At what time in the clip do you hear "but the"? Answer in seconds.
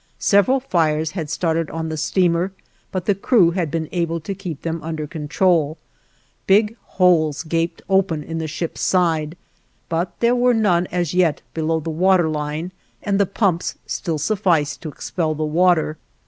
2.91-3.13